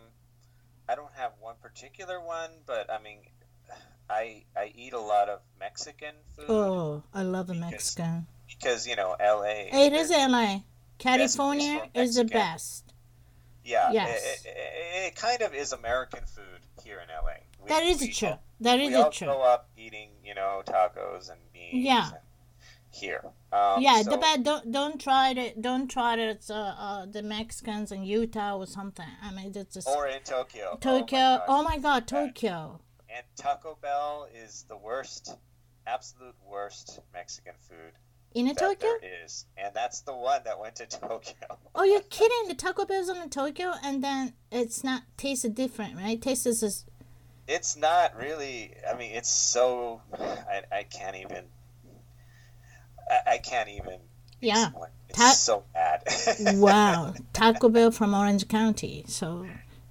[0.87, 3.19] I don't have one particular one, but I mean,
[4.09, 8.27] I I eat a lot of Mexican food Oh, I love the Because Mexican.
[8.47, 9.69] because you know L.A.
[9.71, 10.63] It is L.A.
[10.97, 12.93] California is the best.
[13.63, 14.45] Yeah, Yes.
[14.45, 17.33] it, it, it kind of is American food here in LA.
[17.61, 18.29] We, That is we true.
[18.29, 19.27] all- That we all true.
[19.27, 21.83] grow up eating, you know, tacos and beans.
[21.85, 22.07] Yeah.
[22.07, 22.17] and
[22.91, 23.21] here.
[23.51, 25.61] Um, yeah, so, the bad don't don't try it.
[25.61, 26.45] Don't try it.
[26.49, 29.05] Uh, uh, the Mexicans in Utah or something.
[29.21, 30.77] I mean, it's just Or in Tokyo.
[30.79, 31.19] Tokyo.
[31.19, 32.79] Oh Oh my my, God, Tokyo.
[33.17, 35.35] And Taco Bell is the worst,
[35.87, 37.93] absolute worst Mexican food
[38.35, 38.89] In that Tokyo?
[39.01, 41.33] there is, and that's the one that went to Tokyo.
[41.73, 42.47] Oh, you're kidding!
[42.47, 46.21] The Taco Bell's in Tokyo, and then it's not tasted different, right?
[46.21, 46.85] Tastes as
[47.47, 48.75] It's not really.
[48.87, 50.01] I mean, it's so.
[50.13, 51.45] I, I can't even.
[53.09, 53.99] I, I can't even.
[54.41, 54.67] Yeah.
[54.67, 54.91] explain.
[55.09, 56.03] It's Ta- so bad.
[56.59, 57.15] wow.
[57.33, 59.05] Taco Bell from Orange County.
[59.07, 59.47] So,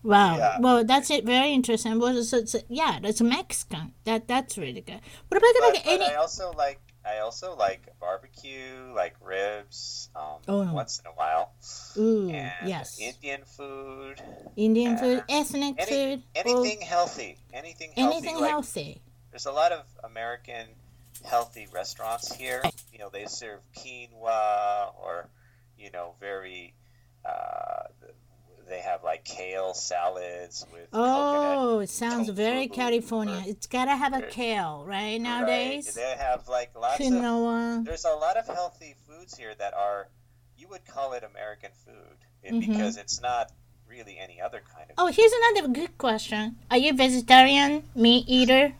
[0.06, 0.36] wow.
[0.36, 0.58] Yeah.
[0.60, 1.24] Well, that's it.
[1.24, 1.98] Very interesting.
[1.98, 3.92] Well, so it's, yeah, that's Mexican.
[4.04, 5.00] That that's really good.
[5.28, 6.04] What about but, like but any?
[6.04, 6.80] I also like.
[7.08, 10.72] I also like barbecue, like ribs, um, Oh.
[10.72, 11.52] once in a while.
[11.96, 12.98] Ooh, And yes.
[12.98, 14.20] Indian food,
[14.56, 18.16] Indian food, ethnic any- food, anything healthy, anything healthy.
[18.16, 19.00] anything like, healthy.
[19.30, 20.66] There's a lot of American
[21.24, 22.60] healthy restaurants here.
[22.92, 25.28] You know, they serve quinoa or,
[25.78, 26.74] you know, very.
[27.24, 27.84] Uh,
[28.68, 31.56] they have like kale salads with coconut.
[31.58, 33.36] Oh, it sounds very California.
[33.46, 34.94] or- It's gotta have a kale, right?
[35.12, 35.20] right?
[35.20, 37.84] Nowadays, They have like lots of.
[37.84, 40.08] There's a lot of healthy foods here that are,
[40.58, 42.60] you would call it American food it- Mhm.
[42.60, 43.52] because it's not
[43.88, 44.94] really any other kind of.
[44.98, 46.56] Oh, here's another good question.
[46.70, 48.74] Are you vegetarian, meat eater?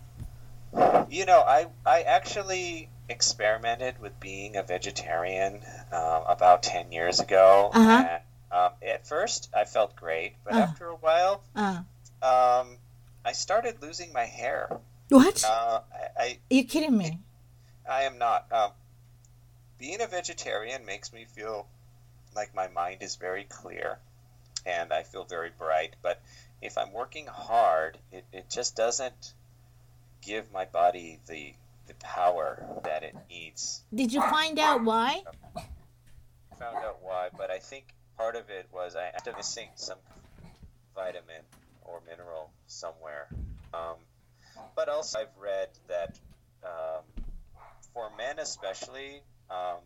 [1.08, 7.70] You know, I I actually experimented with being a vegetarian um, about ten years ago,
[7.72, 8.18] Uh-huh.
[8.50, 10.58] Um, at first I felt great, but Uh.
[10.58, 11.82] after a while, Uh,
[12.22, 12.76] um,
[13.24, 14.78] I started losing my hair.
[15.08, 15.44] what?
[15.44, 17.20] Uh, I, I Are you kidding me?
[17.88, 18.50] I am not.
[18.52, 18.70] Um,
[19.78, 21.66] being a vegetarian makes me feel
[22.34, 23.98] like my mind is very clear,
[24.64, 25.94] and I feel very bright.
[26.02, 26.20] But
[26.62, 29.34] if I'm working hard, it, it just doesn't
[30.22, 31.54] give my body the
[31.86, 33.82] the power that it needs.
[33.94, 35.22] Did you find out why?
[36.58, 37.84] found out why, but I think
[38.16, 39.98] part of it was I ended up missing some
[40.94, 41.42] vitamin
[41.82, 43.28] or mineral somewhere.
[43.74, 43.96] Um,
[44.74, 46.18] but also, I've read that
[46.64, 47.24] um,
[47.92, 49.78] for men, especially, um,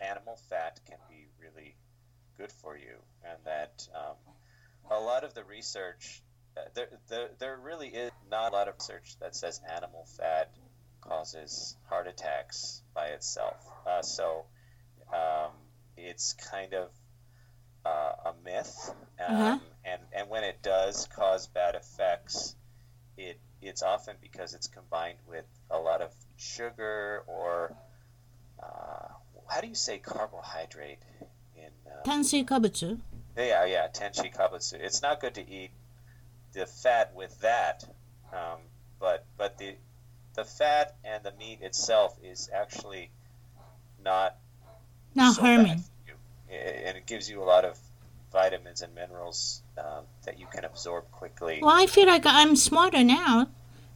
[0.00, 1.74] animal fat can be really
[2.36, 4.16] good for you, and that um,
[4.90, 6.22] a lot of the research
[6.56, 10.50] uh, there, there, there really is not a lot of research that says animal fat
[11.00, 13.56] causes heart attacks by itself.
[13.86, 14.44] Uh, so
[15.12, 15.52] um,
[15.96, 16.90] it's kind of
[17.84, 19.34] uh, a myth, uh-huh.
[19.34, 19.58] um, uh-huh.
[19.84, 22.54] and and when it does cause bad effects,
[23.16, 27.74] it it's often because it's combined with a lot of sugar or
[28.62, 29.08] uh,
[29.48, 30.98] how do you say carbohydrate
[31.56, 33.00] in uh, um, tenshi kabutsu?
[33.36, 34.74] Yeah, yeah, tenshi kabutsu.
[34.74, 35.70] It's not good to eat
[36.52, 37.84] the fat with that,
[38.32, 38.58] um,
[39.00, 39.74] but but the
[40.34, 43.10] the fat and the meat itself is actually
[44.04, 44.36] not
[45.14, 45.78] not so harming.
[45.78, 45.84] Bad.
[46.50, 47.78] And it gives you a lot of
[48.32, 51.60] vitamins and minerals um, that you can absorb quickly.
[51.62, 53.48] Well, I feel like I'm smarter now.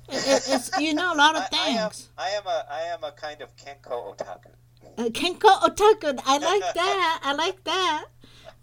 [0.08, 2.08] It, it, it's you know a lot of I, I am things.
[2.18, 4.50] I am a I am a kind of kenko otaku.
[4.98, 6.20] Uh, Kenko otaku.
[6.26, 7.20] I like that.
[7.22, 8.04] I like that.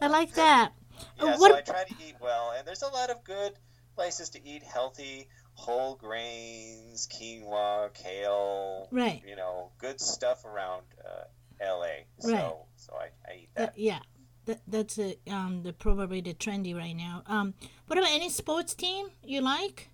[0.01, 0.71] I like that.
[1.17, 3.53] Yeah, what- so I try to eat well, and there's a lot of good
[3.95, 9.21] places to eat healthy, whole grains, quinoa, kale, Right.
[9.25, 11.23] you know, good stuff around uh,
[11.61, 12.05] L.A.
[12.19, 12.55] So Right.
[12.75, 13.77] so I, I eat Uh, that.
[13.77, 13.99] yeah,
[14.45, 17.23] that, that's a, um the probably the trendy right now.
[17.27, 17.53] Um,
[17.87, 19.89] what about any sports team you like?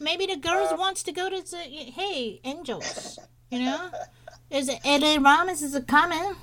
[0.00, 3.18] Maybe the girls Um, wants to go to the hey Angels.
[3.50, 3.90] You know,
[4.50, 6.34] is it LA Rams is a coming?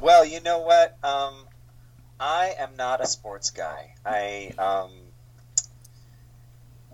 [0.00, 0.96] Well, you know what?
[1.02, 1.34] Um,
[2.20, 3.94] I am not a sports guy.
[4.04, 4.92] I um,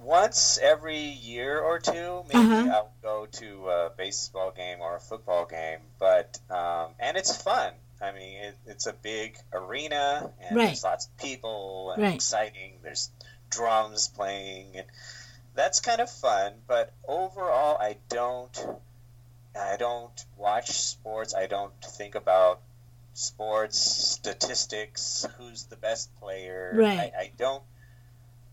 [0.02, 2.68] once every year or two, maybe Uh-huh.
[2.72, 5.80] I'll go to a baseball game or a football game.
[5.98, 7.72] But um, and it's fun.
[8.00, 10.66] I mean, it, it's a big arena, and Right.
[10.66, 12.14] there's lots of people, and Right.
[12.14, 12.78] exciting.
[12.82, 13.10] There's
[13.48, 14.86] drums playing, and
[15.54, 16.52] that's kind of fun.
[16.66, 18.58] But overall, I don't.
[19.54, 21.34] I don't watch sports.
[21.34, 22.60] I don't think about
[23.14, 25.26] sports statistics.
[25.36, 26.72] Who's the best player?
[26.74, 27.12] Right.
[27.14, 27.62] I, I don't.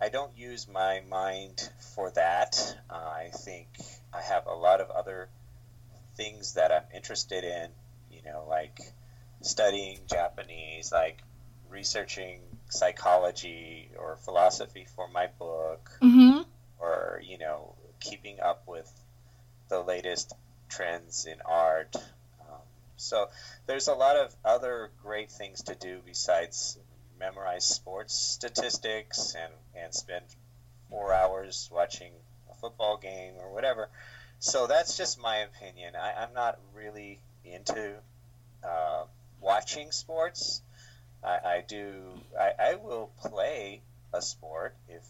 [0.02, 2.78] I don't use my mind for that.
[2.90, 3.68] Uh, I think
[4.14, 5.30] I have a lot of other
[6.16, 7.70] things that I'm interested in.
[8.12, 8.80] You know, like
[9.42, 11.18] studying Japanese, like
[11.70, 16.42] researching psychology or philosophy for my book Mm-hmm.
[16.80, 18.90] or you know keeping up with
[19.70, 20.34] the latest
[20.70, 21.96] trends in art
[22.42, 22.62] um,
[22.98, 23.28] so
[23.68, 26.78] there's a lot of other great things to do besides
[27.20, 30.26] memorize sports statistics and and spend
[30.90, 32.12] four hours watching
[32.52, 33.90] a football game or whatever.
[34.40, 35.96] So that's just my opinion.
[35.96, 37.96] I, I'm not really into
[38.64, 39.04] uh,
[39.42, 40.62] watching sports.
[41.24, 41.94] I, I do.
[42.40, 43.82] I, I will play
[44.14, 45.04] a sport if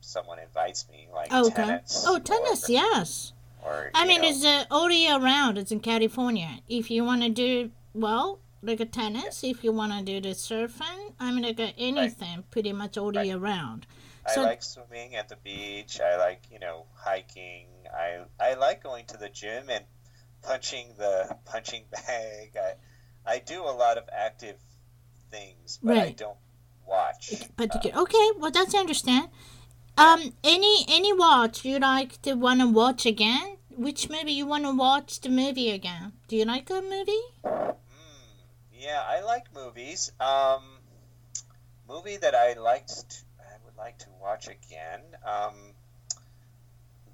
[0.00, 1.54] someone invites me, like Oh, okay.
[1.54, 2.04] tennis.
[2.06, 3.32] Oh, tennis, or, yes.
[3.64, 5.58] Or, I mean, know, it's uh, all year round.
[5.58, 6.60] It's in California.
[6.68, 9.42] If you want to do well, like a tennis.
[9.44, 13.12] If you want to do the surfing, I mean, like uh, anything, pretty much all
[13.12, 13.26] Right.
[13.26, 13.86] year round.
[14.26, 16.00] I so- like swimming at the beach.
[16.00, 17.66] I like you know hiking.
[17.94, 19.84] I I like going to the gym and
[20.42, 22.56] punching the punching bag.
[22.56, 22.74] I
[23.34, 24.56] I do a lot of active
[25.30, 26.16] things, but I Right.
[26.16, 26.38] don't
[26.86, 27.32] watch.
[27.56, 28.00] Particular.
[28.02, 29.28] Okay, well that's I understand.
[29.98, 33.56] Um, any any watch you like to want to watch again?
[33.70, 36.12] Which movie you want to watch the movie again?
[36.28, 37.26] Do you like a movie?
[38.86, 40.12] Yeah, I like movies.
[40.20, 40.62] Um,
[41.88, 45.00] movie that I liked, to, I would like to watch again.
[45.24, 45.54] Um,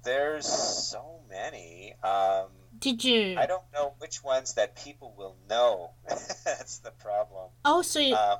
[0.03, 1.95] there's so many.
[2.03, 3.39] Um, Did you?
[3.39, 5.89] I don't know which ones that people will know.
[6.07, 7.49] That's the problem.
[7.65, 8.37] Also, you, Um,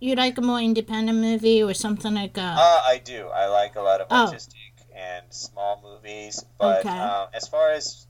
[0.00, 2.56] you like a more independent movie or something like that?
[2.56, 3.28] uh, I do.
[3.28, 4.28] I like a lot of Oh.
[4.28, 6.42] artistic and small movies.
[6.58, 6.98] But Okay.
[6.98, 8.06] um, as far as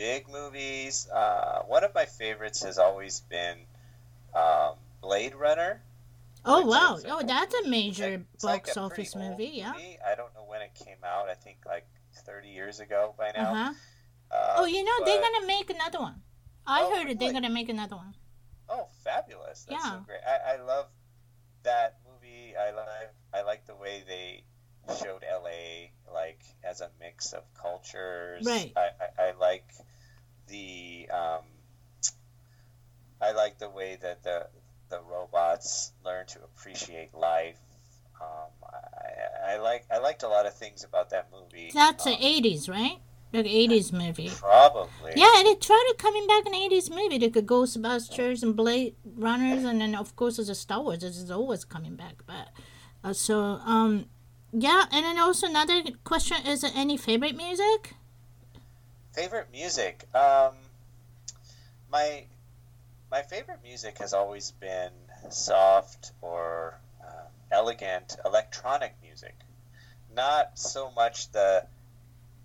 [0.00, 3.58] big movies, uh, one of my favorites has always been
[4.34, 5.82] um, Blade Runner.
[6.46, 6.96] oh wow!
[6.96, 9.50] is, Oh, that's a major It's like box office movie.
[9.52, 9.74] Yeah.
[9.76, 11.28] I don't know when it came out.
[11.28, 11.86] I think like
[12.24, 13.50] 30 years ago by now.
[13.50, 13.64] Uh now.
[13.64, 13.72] huh.
[14.32, 16.22] Uh, Oh, you know they're gonna make another one.
[16.66, 17.18] I Oh, heard it.
[17.18, 18.14] They're gonna make another one.
[18.70, 19.66] Oh, fabulous!
[19.68, 20.00] That's so Yeah.
[20.06, 20.20] great.
[20.26, 20.86] I, I love
[21.64, 22.54] that movie.
[22.56, 24.44] I like I like the way they
[25.02, 28.46] showed LA like as a mix of cultures.
[28.46, 28.72] Right.
[28.76, 29.68] I, I, I like
[30.50, 31.42] the um,
[33.20, 34.46] I like the way that the
[34.88, 37.58] the robots learn to appreciate life.
[38.20, 41.70] Um, I, I like I liked a lot of things about that movie.
[41.72, 42.98] That's um, the '80s, right?
[43.32, 44.30] Like '80s movie.
[44.34, 45.12] probably.
[45.14, 48.56] Yeah, and it tried to coming back in an '80s movie, like a Ghostbusters and
[48.56, 51.02] Blade Runners, and then of course there's a Star Wars.
[51.02, 52.22] It's always coming back.
[52.26, 52.48] But
[53.04, 54.06] uh, so um,
[54.52, 57.94] yeah, and then also another question is there any favorite music?
[59.12, 60.06] Favorite music.
[60.14, 60.54] Um,
[61.90, 62.24] my
[63.10, 64.92] my favorite music has always been
[65.30, 69.34] soft or uh, elegant electronic music,
[70.14, 71.64] not so much the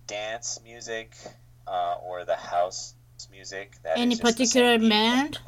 [0.06, 1.16] dance music
[1.66, 2.94] uh, or the house
[3.30, 3.76] music.
[3.84, 5.38] That Any particular band?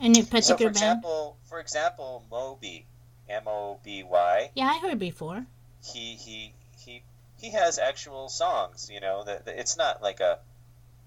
[0.00, 0.72] Any So, for particular band?
[0.72, 2.86] example, for example, Moby,
[3.28, 4.50] M O B Y.
[4.54, 5.46] Yeah, I heard before.
[5.84, 7.02] he he he
[7.40, 8.88] he has actual songs.
[8.90, 10.38] You know, it's not like a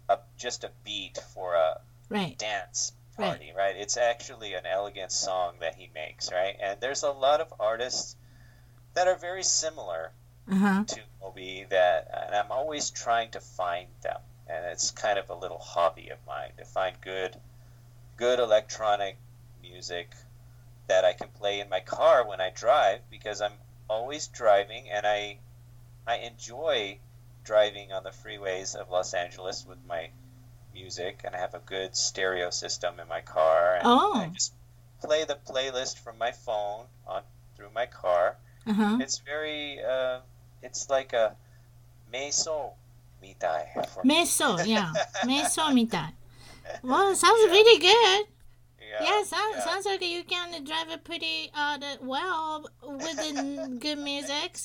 [0.09, 2.37] a just a beat for a Right.
[2.37, 3.27] dance Right.
[3.29, 3.75] party, right?
[3.77, 6.55] It's actually an elegant song that he makes, right?
[6.59, 8.15] And there's a lot of artists
[8.95, 10.11] that are very similar
[10.51, 10.83] Uh huh.
[10.87, 15.35] to Moby that, and I'm always trying to find them, and it's kind of a
[15.35, 17.39] little hobby of mine to find good,
[18.17, 19.17] good electronic
[19.61, 20.15] music
[20.87, 25.05] that I can play in my car when I drive because I'm always driving, and
[25.07, 25.39] I,
[26.07, 26.99] I enjoy
[27.43, 30.09] driving on the freeways of Los Angeles with my
[30.73, 34.13] music, and I have a good stereo system in my car, and oh.
[34.15, 34.53] I just
[35.01, 37.23] play the playlist from my phone on
[37.55, 38.37] through my car.
[38.65, 38.97] Uh-huh.
[39.01, 40.19] It's very, uh,
[40.61, 41.35] it's like a
[42.11, 42.73] meso
[43.21, 43.65] mitai.
[44.03, 44.91] Meso, yeah,
[45.23, 46.11] meso mitai.
[46.81, 47.51] Well, sounds yeah.
[47.51, 48.27] really good.
[48.79, 49.65] Yeah, yeah, sounds, yeah.
[49.65, 54.57] sounds like you can drive it pretty uh, well with the good music.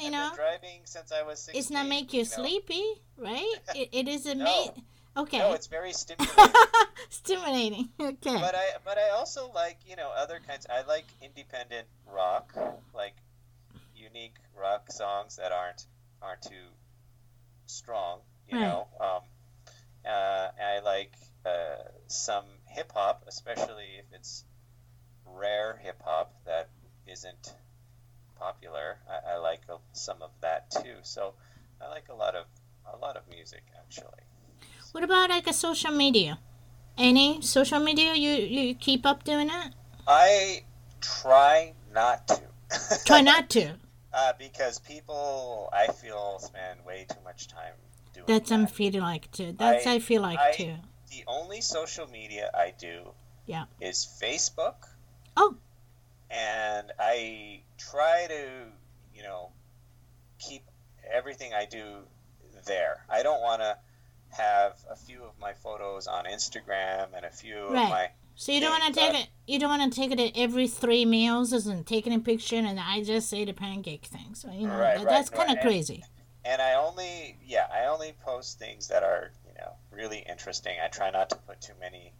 [0.00, 1.58] You I've know, been driving since I was 16.
[1.60, 2.24] it's not make you know.
[2.24, 2.84] sleepy,
[3.16, 3.54] right?
[3.74, 4.44] It, it is a No.
[4.44, 5.38] ma- Okay.
[5.38, 6.54] No, it's very stimulating.
[7.10, 7.88] Stimulating.
[8.00, 8.34] Okay.
[8.40, 10.66] but I, but I also like, you know, other kinds.
[10.70, 12.52] I like independent rock,
[12.94, 13.16] like
[13.96, 15.84] unique rock songs that aren't
[16.22, 16.68] aren't too
[17.66, 18.20] strong.
[18.48, 18.62] You Right.
[18.68, 19.22] know, um,
[20.06, 21.12] uh, I like
[21.44, 24.44] uh, some hip hop, especially if it's
[25.26, 26.70] rare hip hop that
[27.06, 27.52] isn't
[28.40, 28.98] popular.
[29.08, 30.96] I, I like uh, some of that too.
[31.02, 31.34] So
[31.80, 32.46] I like a lot of
[32.92, 34.22] a lot of music actually.
[34.92, 36.38] What about like a social media?
[36.98, 39.74] Any social media you you keep up doing it?
[40.08, 40.64] I
[41.00, 42.40] try not to.
[43.04, 43.74] Try not to.
[44.12, 47.74] Uh, because people, I feel, spend way too much time
[48.12, 49.54] doing That's I'm feeling like too.
[49.56, 50.74] That's I, I- feel like I- too.
[51.10, 53.10] The only social media I do
[53.46, 53.64] Yeah.
[53.80, 54.76] is Facebook.
[55.36, 55.56] Oh.
[56.30, 58.66] And I try to,
[59.14, 59.50] you know,
[60.38, 60.62] keep
[61.12, 61.98] everything I do
[62.66, 63.04] there.
[63.08, 63.76] I don't want to
[64.30, 67.84] have a few of my photos on Instagram and a few Right.
[67.84, 69.28] of my So you don't want to take it.
[69.46, 72.78] You don't want to take it at every three meals, and taking a picture, and
[72.78, 74.34] I just say the pancake thing.
[74.34, 76.04] So you know Right, that, right, that's kind of crazy.
[76.44, 80.76] and I only yeah I only post things that are you know really interesting.
[80.82, 82.12] I try not to put too many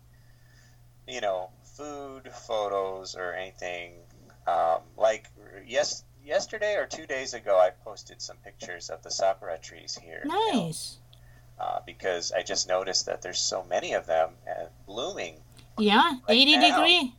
[1.06, 3.92] you know food photos or anything
[4.46, 5.26] um, like
[5.66, 10.22] yes yesterday or two days ago I posted some pictures of the sakura trees here
[10.24, 10.98] Nice.
[11.58, 15.36] uh, because I just noticed that there's so many of them uh, blooming
[15.78, 16.76] Yeah, eighty now.
[16.76, 17.14] degree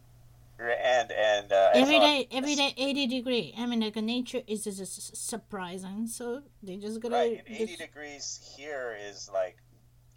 [0.60, 2.28] and and uh, every day.
[2.32, 3.52] Every day, eighty degree.
[3.58, 6.06] I mean, like nature is just surprising.
[6.06, 7.16] So they just gotta.
[7.16, 9.58] right and 80 just- degrees here is like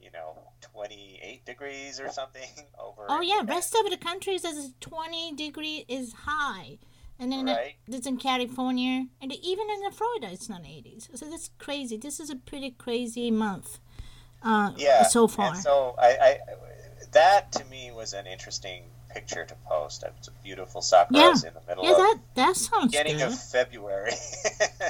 [0.05, 2.49] you know 28 degrees or something
[2.79, 3.57] over Oh yeah, Japan.
[3.57, 6.79] rest of the countries is twenty degree is high,
[7.19, 7.75] and then Right.
[7.87, 11.09] it's in California, and even in the Florida it's not eighties.
[11.15, 11.97] So that's crazy.
[11.97, 13.79] This is a pretty crazy month.
[14.43, 15.49] Uh, yeah so far.
[15.55, 16.39] and so I, I
[17.13, 21.63] that to me was an interesting picture to post it's a beautiful sakuras in the
[21.69, 23.29] middle yeah, of that that sounds beginning good.
[23.33, 24.11] of february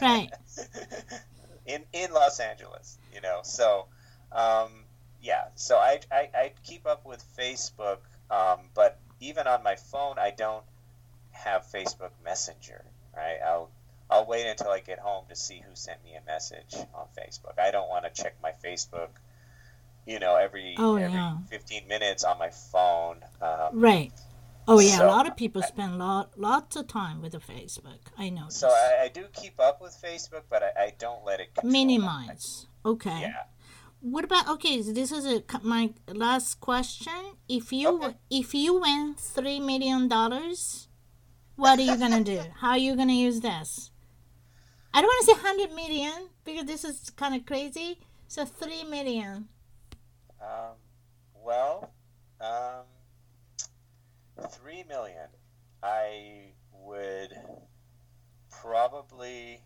[0.02, 0.30] Right.
[1.66, 3.86] in in los angeles you know so
[4.32, 4.70] um,
[5.24, 7.98] yeah so I, I i keep up with facebook
[8.30, 10.64] um, but even on my phone i don't
[11.32, 12.84] have facebook messenger
[13.16, 13.70] right i'll
[14.10, 17.58] I'll wait until I get home to see who sent me a message on Facebook.
[17.58, 19.08] I don't want to check my Facebook,
[20.06, 21.38] you know, every Oh, every yeah.
[21.48, 23.16] 15 minutes on my phone.
[23.40, 24.12] Um, Right.
[24.68, 28.00] Oh yeah, So- a lot of people spend lot lots of time with the Facebook.
[28.16, 28.46] I know.
[28.50, 32.66] so I, I do keep up with Facebook, but I, I don't let it minimize.
[32.84, 33.20] Okay.
[33.22, 33.44] Yeah.
[34.04, 34.82] What about okay?
[34.82, 37.36] So this is a, my last question.
[37.48, 38.16] If you Okay.
[38.30, 40.88] if you win three million dollars,
[41.56, 42.40] what are you gonna do?
[42.60, 43.90] How are you gonna use this?
[44.92, 47.98] I don't want to say hundred million because this is kind of crazy.
[48.28, 49.48] So three million.
[50.40, 50.76] Um,
[51.34, 51.90] well,
[52.40, 52.84] um,
[54.50, 55.28] three million.
[55.82, 57.32] I would
[58.50, 59.62] probably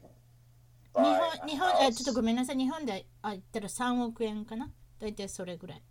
[0.97, 1.91] 日 buy 本 a 日本え house.
[1.93, 2.57] ちょっとごめんなさい。
[2.57, 4.71] 日本であ言ったら三億円かな。
[4.99, 5.81] 大体それぐらい。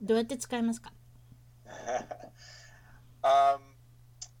[0.00, 0.92] どうやって使いますか。
[3.22, 3.60] um,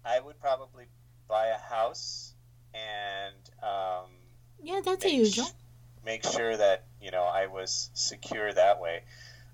[0.04, 0.86] I would probably
[1.28, 2.34] buy a house
[2.74, 4.10] and um,
[4.62, 5.46] Yeah, that's a make, usual.
[5.46, 5.52] sh-
[6.04, 9.04] make sure that you know I was secure that way.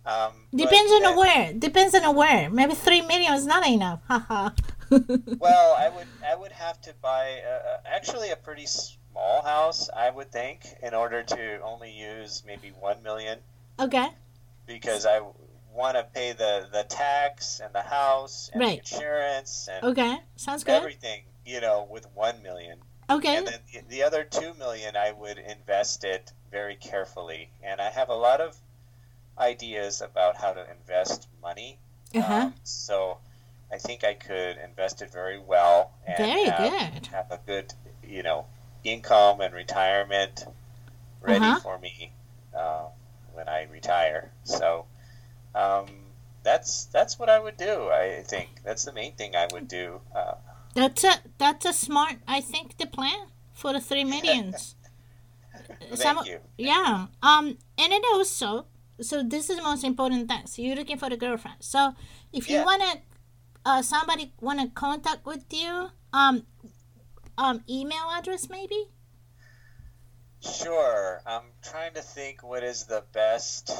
[0.06, 1.52] Um, but Depends on then- where.
[1.52, 2.48] Depends on where.
[2.50, 4.00] Maybe three million is not enough.
[4.08, 4.50] Haha.
[4.90, 8.66] Well, I would I would have to buy uh, actually a pretty
[9.13, 9.89] small house.
[9.95, 13.39] I would think in order to only use maybe one million
[13.79, 14.09] okay.
[14.67, 15.21] because I
[15.73, 18.83] want to pay the the tax and the house and Right.
[18.83, 20.17] the insurance and Okay.
[20.35, 20.73] Sounds good.
[20.75, 21.21] everything.
[21.45, 22.77] You know, with one million.
[23.09, 23.35] Okay.
[23.37, 27.49] And then the, the other two million, I would invest it very carefully.
[27.61, 28.55] And I have a lot of
[29.37, 31.77] ideas about how to invest money.
[32.15, 32.33] Uh huh.
[32.35, 33.17] Um, so
[33.71, 37.07] I think I could invest it very well and Very have, good.
[37.07, 37.73] have a good,
[38.07, 38.45] you know,
[38.83, 40.45] income and retirement
[41.21, 41.59] ready Uh-huh.
[41.61, 42.11] for me
[42.55, 42.87] uh,
[43.33, 44.31] when I retire.
[44.43, 44.85] So
[45.55, 45.87] um,
[46.43, 47.89] that's that's what I would do.
[47.89, 50.01] I think that's the main thing I would do.
[50.15, 50.35] Uh,
[50.75, 52.17] That's a that's a smart.
[52.27, 54.75] I think the plan for the three millions.
[55.95, 56.39] thank you.
[56.57, 57.07] Yeah.
[57.21, 57.57] Um.
[57.77, 58.65] And it also,
[59.01, 60.45] so this is the most important thing.
[60.47, 61.57] So you're looking for the girlfriend.
[61.61, 61.93] So
[62.31, 63.01] if you wanna,
[63.65, 66.43] uh, somebody wanna contact with you, um,
[67.37, 68.87] um, email address maybe.
[70.41, 71.21] Sure.
[71.25, 73.71] I'm trying to think what is the best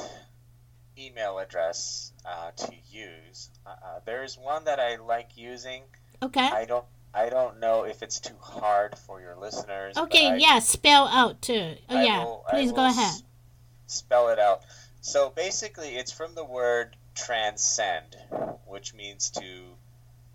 [0.97, 3.49] email address uh, to use.
[3.65, 5.83] Uh, there's one that I like using.
[6.21, 6.39] Okay.
[6.47, 6.85] I don't.
[7.15, 9.95] I don't know if it's too hard for your listeners.
[9.97, 10.31] Okay.
[10.31, 10.59] I, yeah.
[10.59, 11.75] Spell out too.
[11.89, 12.23] Oh I yeah.
[12.23, 13.21] will- Please go s- ahead.
[13.87, 14.61] Spell it out.
[15.01, 18.15] So basically, it's from the word transcend,
[18.65, 19.75] which means to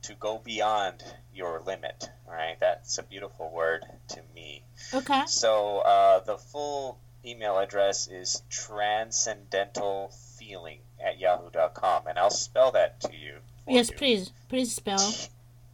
[0.03, 1.03] to go beyond
[1.35, 2.11] your limit.
[2.29, 2.57] Right?
[2.61, 4.63] That's a beautiful word to me.
[4.93, 5.23] Okay.
[5.27, 13.01] So uh, the full email address is transcendental feeling at yahoo.com, and I'll spell that
[13.03, 13.37] to you.
[13.67, 13.97] Yes, you.
[13.97, 14.33] please.
[14.49, 15.13] Please spell.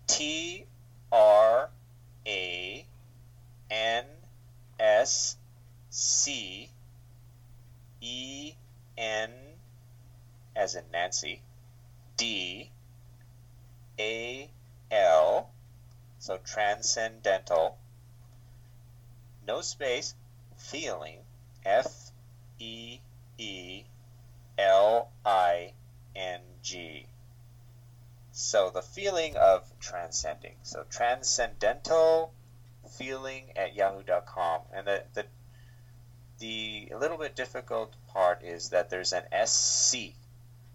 [0.07, 0.67] T
[1.13, 1.71] R
[2.27, 2.87] A
[3.71, 4.05] N
[4.79, 5.37] S
[5.91, 6.69] C
[8.01, 8.53] E
[8.99, 9.31] N
[10.57, 11.43] as in Nancy
[12.17, 12.71] D
[13.99, 14.51] A
[14.91, 15.51] L
[16.19, 17.79] so transcendental
[19.47, 20.15] no space
[20.57, 21.19] feeling
[21.65, 22.11] F
[22.59, 22.99] E
[23.39, 23.85] E
[24.59, 25.73] L I
[26.15, 27.07] N G
[28.37, 30.57] so the feeling of transcending.
[30.65, 32.35] So transcendental
[32.99, 34.63] feeling at yahoo.com.
[34.73, 35.25] And the, the
[36.41, 39.95] the a little bit difficult part is that there's an SC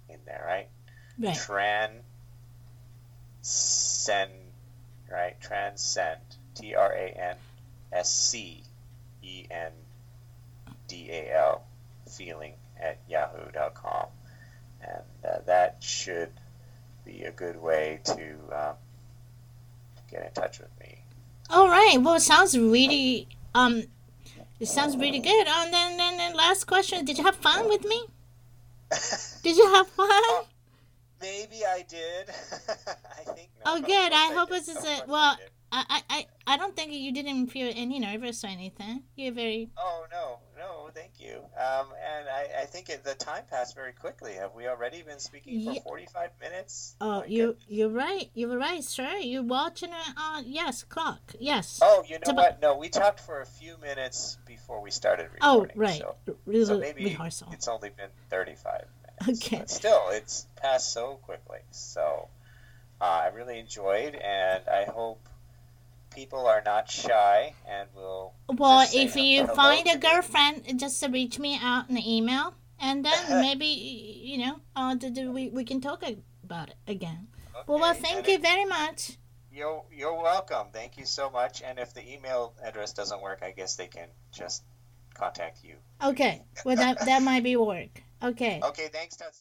[0.07, 0.69] in there, right?
[1.19, 1.35] Right.
[1.35, 1.99] Tran
[3.49, 4.31] send,
[5.11, 5.39] right?
[5.41, 6.19] Transcend.
[6.55, 7.35] T R A N
[7.93, 8.63] S C
[9.23, 9.71] E N
[10.87, 11.63] D A L
[12.09, 14.07] feeling at yahoo.com.
[14.81, 16.31] And uh, that should
[17.05, 18.75] be a good way to um,
[20.09, 21.03] get in touch with me.
[21.49, 21.97] All right.
[21.99, 23.83] Well, it sounds really um,
[24.59, 25.47] it sounds really good.
[25.47, 28.05] Oh, and then then, then last question: Did you have fun with me?
[29.43, 30.23] Did you have fun?
[31.21, 32.29] Oh, maybe I did.
[32.69, 33.49] I think.
[33.65, 34.07] No, Oh, good.
[34.07, 34.57] of I hope did.
[34.59, 35.37] it's Of just a- well.
[35.71, 39.03] I, I, I I don't think you didn't feel any nervous or anything.
[39.15, 41.35] You're very Oh no, no, thank you.
[41.55, 44.33] Um, and I, I think it, the time passed very quickly.
[44.33, 46.95] Have we already been speaking for forty-five minutes?
[46.99, 47.65] Oh, you goodness.
[47.67, 48.31] you're right.
[48.33, 49.17] You're right, sir.
[49.21, 51.21] You're watching it on yes clock.
[51.39, 51.79] Yes.
[51.83, 52.61] Oh, you know It's about- what?
[52.63, 55.75] No, we talked for a few minutes before we started recording.
[55.75, 55.99] Oh, right.
[55.99, 56.15] So,
[56.47, 57.49] Re- so maybe rehearsal.
[57.51, 58.85] it's only been thirty-five.
[59.27, 59.57] Okay.
[59.59, 61.59] But still, it's passed so quickly.
[61.71, 62.29] So
[63.01, 65.27] uh, I really enjoyed, and I hope
[66.13, 68.33] people are not shy and will.
[68.47, 69.99] Well, if you find a me.
[69.99, 74.95] girlfriend, just reach me out in the email, and then maybe you know, uh,
[75.33, 76.03] we we can talk
[76.43, 77.27] about it again.
[77.67, 79.17] Well, well, thank and you if- very much.
[79.51, 80.67] You're, you're welcome.
[80.71, 81.63] Thank you so much.
[81.63, 84.63] And if the email address doesn't work, I guess they can just
[85.15, 85.75] contact you.
[86.03, 86.43] Okay.
[86.63, 88.03] Well, that that might be work.
[88.21, 88.59] Okay.
[88.63, 89.37] Okay, thanks, Tuts.